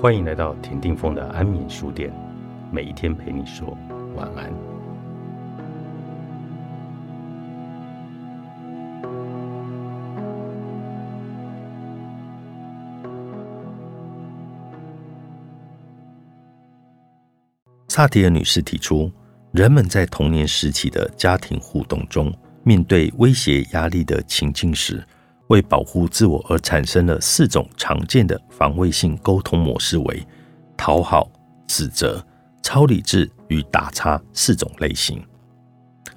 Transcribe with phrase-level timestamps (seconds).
[0.00, 2.10] 欢迎来到田定峰的安眠书店，
[2.72, 3.76] 每一天陪你说
[4.16, 4.50] 晚安。
[17.88, 19.12] 萨提尔女士提出，
[19.52, 25.06] 人们在童年时期的家庭互动中，面对威胁、压力的情境时，
[25.50, 30.24] 为保护自我而产生了四种常见的防卫性沟通模式，为
[30.76, 31.28] 讨好、
[31.66, 32.24] 指责、
[32.62, 35.20] 超理智与打叉四种类型。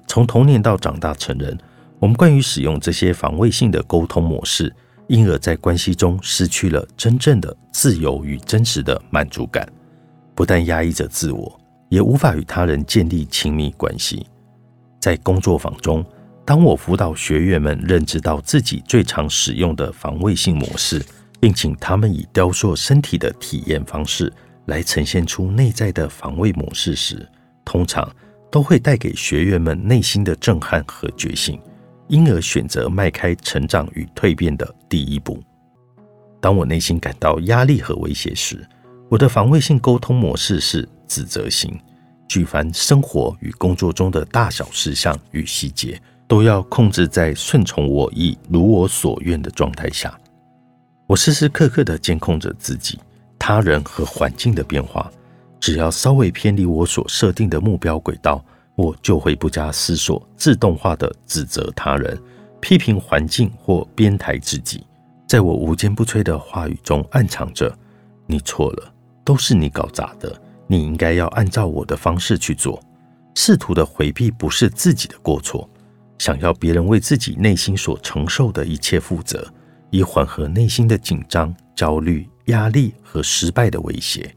[0.06, 1.58] 从童年到长大成人，
[1.98, 4.72] 我们关于使用这些防卫性的沟通模式，
[5.08, 9.68] 因而在关系中失去了真正的自由与真实的满足感，
[10.36, 14.24] 不但压抑着自我，也无法与他人建立亲密关系。
[15.00, 16.04] 在工作坊中。
[16.46, 21.02] 当我辅导学员们认知到自己最常使用的防卫性模式，
[21.40, 24.30] 并请他们以雕塑身体的体验方式
[24.66, 27.26] 来呈现出内在的防卫模式时，
[27.64, 28.06] 通常
[28.50, 31.58] 都会带给学员们内心的震撼和觉醒，
[32.08, 35.42] 因而选择迈开成长与蜕变的第一步。
[36.42, 38.62] 当我内心感到压力和威胁时，
[39.08, 41.74] 我的防卫性沟通模式是指责型，
[42.28, 45.98] 举凡生活与工作中的大小事项与细节。
[46.26, 50.18] 都要控制在顺从我意、如我所愿的状态下。
[51.06, 52.98] 我时时刻刻地监控着自己、
[53.38, 55.10] 他人和环境的变化。
[55.60, 62.20] 只要稍微偏离我所设定的目标轨道，我就会不加思索、自动化地指责他人、
[62.60, 64.84] 批评环境或编台自己。
[65.26, 67.74] 在我无坚不摧的话语中，暗藏着
[68.26, 68.92] “你错了，
[69.24, 72.78] 都是你搞砸的，你应该要按照我的方式去做”，
[73.34, 75.66] 试图的回避不是自己的过错。
[76.24, 79.46] 想要别人为自己内心所承受的一切负责，
[79.90, 84.34] 以缓和内心的紧张、焦虑、压力和失败的威胁。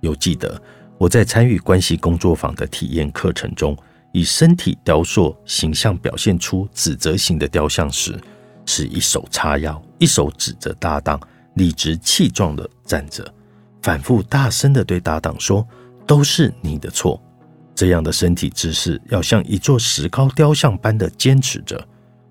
[0.00, 0.58] 有记得
[0.96, 3.76] 我在参与关系工作坊的体验课程中，
[4.10, 8.18] 以身体雕塑形象表现出指责型的雕像时，
[8.64, 11.20] 是一手叉腰，一手指着搭档，
[11.56, 13.22] 理直气壮地站着，
[13.82, 15.68] 反复大声地对搭档说
[16.08, 17.22] ：“都是你的错。”
[17.74, 21.82] 这样的身体姿势要像一座石膏雕像般的坚持着，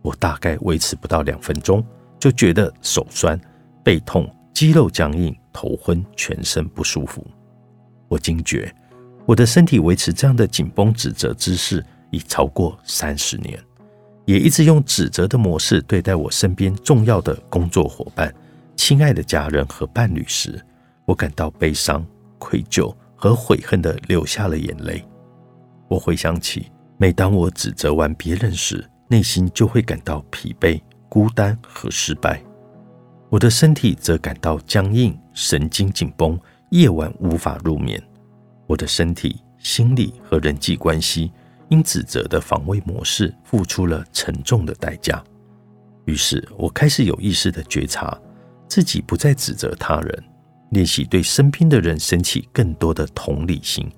[0.02, 1.84] 我大概维持不到两分钟，
[2.20, 3.40] 就觉得手酸、
[3.84, 7.26] 背痛、肌肉僵硬、头昏、全身不舒服。
[8.08, 8.74] 我惊觉，
[9.26, 13.60] 我的身体维持这样的紧绷指责姿势已超过三十年，
[14.26, 18.34] 也一直用指责的模式对待我身边重要的工作伙伴、
[18.76, 20.64] 亲爱的家人和伴侣时，
[21.06, 22.06] 我感到悲伤、
[22.38, 25.04] 愧疚和悔恨的流下了眼泪。
[25.92, 32.42] 我回想起，每当我指责完别人时，内心就会感到疲惫、孤单和失败。
[33.30, 38.02] 我的身体则感到僵硬、神经紧绷，夜晚无法入眠。
[38.68, 41.30] 我的身体、心理和人际关系
[41.68, 45.22] 因指责的防卫模式付出了沉重的代价。
[46.06, 48.18] 于是我开始有意识地觉察
[48.66, 50.24] 自己，不再指责他人，
[50.70, 53.92] 练习对身边的人升起更多的同理心。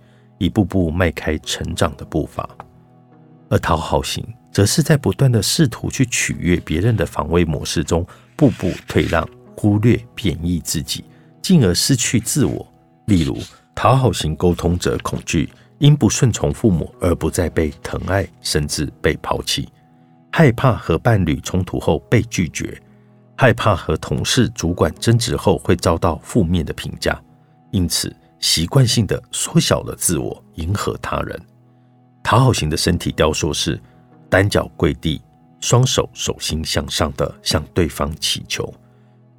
[0.43, 2.47] 一步步迈开成长的步伐，
[3.49, 4.21] 而讨好型
[4.51, 8.05] 则是在不断的试图去取悦别人的防卫模式中，
[8.35, 11.05] 步步退让、忽略、贬义自己，
[11.41, 12.67] 进而失去自我。
[13.05, 13.37] 例如，
[13.73, 19.63] 讨好型沟通者恐惧因不顺从父母而不再被疼爱，甚至被抛弃；
[20.29, 22.77] 害怕和伴侣冲突后被拒绝；
[23.37, 27.17] 害怕和同事、主管争执后会遭到负面的评价，
[27.71, 28.13] 因此。
[28.43, 31.41] 习惯性的缩小了自我，迎合他人。
[32.21, 33.81] 讨好型的身体雕塑是
[34.29, 35.21] 单脚跪地，
[35.61, 38.71] 双手手心向上的向对方祈求，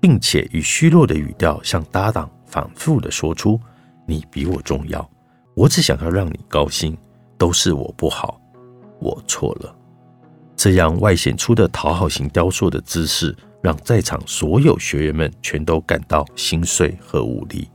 [0.00, 3.60] 并且以虚弱的语调向搭档反复的说出
[4.08, 5.06] ：“你比我重要，
[5.54, 6.96] 我只想要让你高兴，
[7.36, 8.40] 都是我不好，
[9.00, 9.76] 我错了。”
[10.56, 17.68] 这样外显出的讨好型雕塑的姿势，让在场所有学员们全都感到心碎和无力。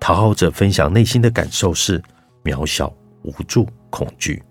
[0.00, 2.02] 讨好者分享内心的感受是
[2.44, 2.92] 渺小、
[3.22, 4.42] 无助、恐惧、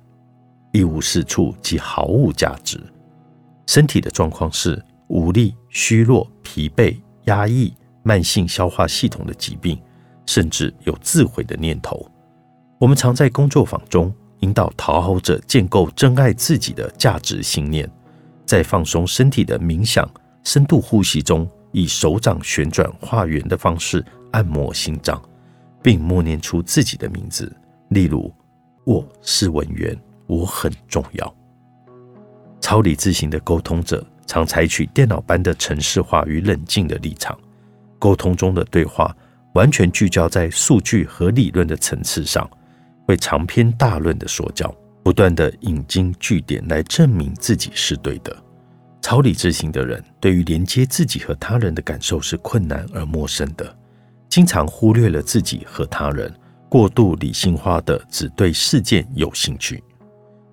[0.71, 2.77] 一无是处及毫无价值；
[3.65, 6.95] 身体的状况是无力、虚弱、疲惫、
[7.25, 7.73] 压抑、
[8.03, 9.81] 慢性消化系统的疾病，
[10.25, 12.05] 甚至有自毁的念头。
[12.79, 17.89] 我们常在工作坊中引导讨好者建构珍爱自己的价值信念，
[18.45, 20.07] 在放松身体的冥想、
[20.43, 25.19] 深度呼吸中，以手掌旋转画圆的方式按摩心脏。
[25.87, 27.49] 并默念出自己的名字，
[27.91, 28.29] 例如
[28.83, 31.35] “我是文员，我很重要”。
[32.59, 37.39] 超理智型的沟通者常采取电脑般的程式化与冷静的立场，
[37.97, 39.15] 沟通中的对话
[39.53, 42.45] 完全聚焦在数据和理论的层次上，
[43.07, 44.69] 会长篇大论的说教，
[45.05, 48.35] 不断的引经据典来证明自己是对的。
[49.01, 53.73] 超理智型的人对于连接自己和他人的感受是困难而陌生的，
[54.37, 56.31] 经常忽略了自己和他人，
[56.69, 59.83] 过度理性化的只对事件有兴趣。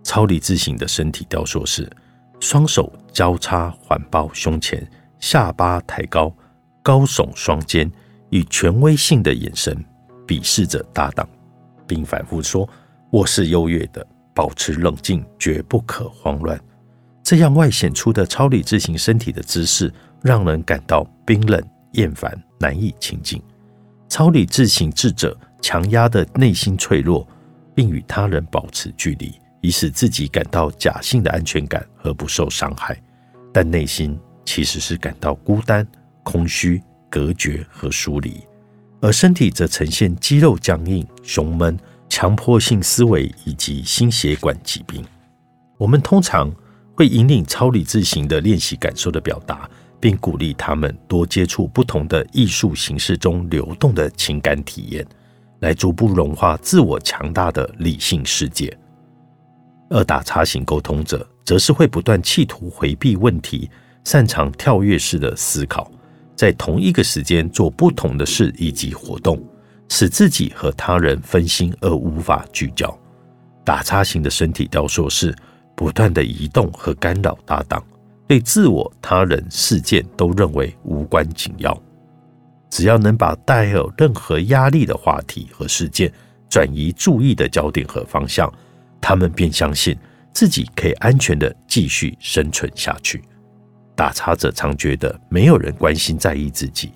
[0.03, 1.87] 超理智型的身体雕塑是
[2.41, 4.91] 双手交叉环抱胸前，
[5.21, 6.35] 下巴抬高，
[6.83, 7.93] 高耸双肩，
[8.31, 9.77] 以权威性的眼神
[10.27, 11.29] 鄙视着搭档，
[11.87, 12.67] 并反复说
[13.13, 16.59] ：“我是优越的，保持冷静，绝不可慌乱。”
[17.23, 19.93] 这样外显出的超理智型身体的姿势，
[20.23, 23.43] 让人感到冰冷、厌烦、难以亲近。
[24.15, 27.27] 超理智型智者强压的内心脆弱，
[27.75, 29.35] 并与他人保持距离。
[29.61, 32.97] 以使自己感到假性的安全感和不受伤害，
[33.53, 35.85] 但内心其实是感到孤单、
[36.23, 36.81] 空虚、
[37.11, 38.41] 隔绝和疏离，
[39.01, 41.77] 而身体则呈现肌肉僵硬、胸闷、
[42.09, 45.05] 强迫性思维以及心血管疾病。
[45.77, 46.55] 我们通常
[46.95, 49.69] 会引领超理智型的练习感受的表达，
[50.05, 55.03] 并鼓励他们多接触不同的艺术形式中流动的情感体验，
[55.61, 58.71] 来逐步融化自我强大的理性世界。
[59.89, 63.71] 二打叉型沟通者则是会不断企图回避问题，
[64.05, 65.91] 擅长跳跃式的思考，
[66.37, 69.43] 在同一个时间做不同的事以及活动，
[69.89, 72.95] 使自己和他人分心而无法聚焦。
[73.65, 75.35] 打叉型的身体雕塑是
[75.75, 77.83] 不断的移动和干扰搭档，
[78.27, 81.79] 对自我、他人、事件都认为无关紧要，
[82.71, 86.13] 只要能把带有任何压力的话题和事件
[86.49, 88.53] 转移注意的焦点和方向。
[89.01, 89.95] 他们便相信
[90.33, 93.23] 自己可以安全的继续生存下去。
[93.95, 96.91] 打叉者常觉得没有人关心在意自己，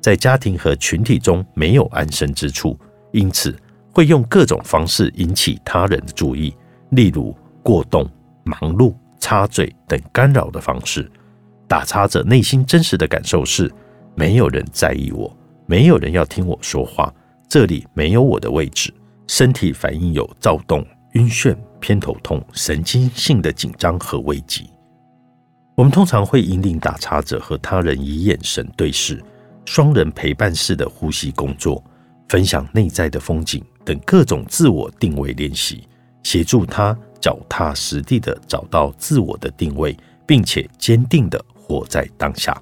[0.00, 2.76] 在家庭和群体中没有安身之处，
[3.12, 3.56] 因此
[3.92, 6.52] 会用各种方式引起他人的注意，
[6.90, 7.32] 例如
[7.62, 8.10] 过动、
[8.42, 11.08] 忙碌、插嘴等干扰的方式。
[11.68, 13.72] 打叉者内心真实的感受是：
[14.16, 15.34] 没有人在意我，
[15.64, 17.14] 没有人要听我说话，
[17.48, 18.92] 这里没有我的位置。
[19.28, 20.84] 身体反应有躁动。
[21.12, 24.70] 晕眩、偏头痛、神经性的紧张和危机。
[25.74, 29.22] 我们通常会引领打叉者和他人以眼神对视、
[29.66, 31.84] 双人陪伴式的呼吸工作、
[32.30, 35.86] 分享内在的风景等各种自我定位练习，
[36.22, 39.96] 协助他脚踏实地的找到自我的定位，
[40.26, 42.60] 并且坚定的活在当下。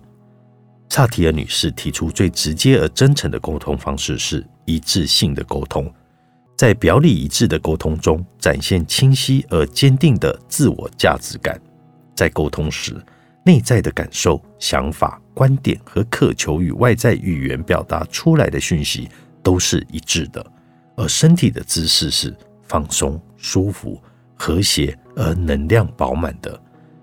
[0.89, 5.93] 萨提尔女士提出最直接而真诚的沟通方式是一致性的沟通。
[6.57, 11.59] 在表里一致的沟通中，展现清晰而坚定的自我价值感。
[12.15, 13.01] 在沟通时，
[13.47, 19.09] 内在的感受、想法、观点和渴求与外在语言表达出来的讯息
[19.43, 20.45] 都是一致的。
[20.97, 24.01] 而身体的姿势是放松、舒服、
[24.37, 26.61] 和谐而能量饱满的。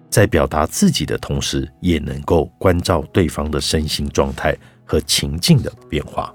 [0.09, 4.55] 在表达自己的同时，也能够关照对方的身心状态
[4.85, 6.33] 和情境的变化。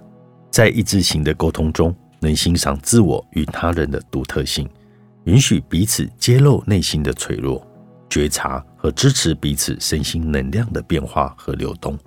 [0.51, 1.95] 在一致型的沟通中。
[2.23, 4.71] 能欣赏自我与他人的独特性，
[5.25, 7.67] 允许彼此揭露内心的脆弱，
[8.09, 11.99] 觉察和支持彼此身心能量的变化和流动。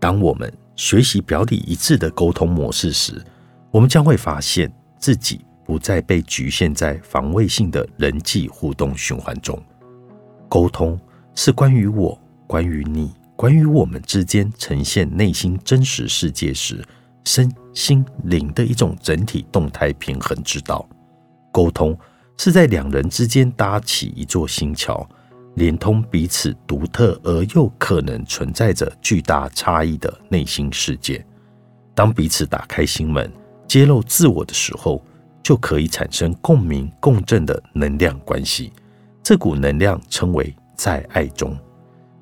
[0.00, 3.22] 当我们学习表里一致的沟通模式时，
[3.70, 9.60] 我们将会发现自己不再被局限在防卫性的人际互动循环中。
[10.48, 10.98] 沟通
[11.34, 16.82] 是关于我、关于你、关于我们之间呈现内心真实世界时。
[17.24, 20.88] 身心灵的一种整体动态平衡之道。
[21.50, 21.98] 沟通
[22.38, 25.04] 是在两人之间搭起一座新桥，
[25.56, 31.26] 连通彼此独特而又可能存在着巨大差异的内心世界。
[31.96, 33.28] 当彼此打开心门，
[33.66, 35.04] 揭露自我的时候，
[35.46, 38.72] 就可以产生共鸣共振的能量关系。
[39.22, 41.56] 这股能量称为在爱中，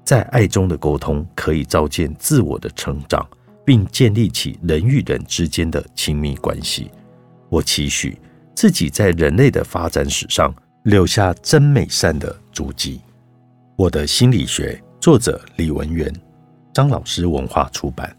[0.05, 3.27] 在爱中的沟通可以照见自我的成长。
[3.67, 6.91] 并建立起人与人之间的亲密关系。
[7.49, 8.21] 我期许
[8.55, 13.01] 自己在人类的发展史上留下真美善的足迹。
[13.75, 16.13] 我的心理学，作者李文源，
[16.75, 18.15] 张老师文化出版。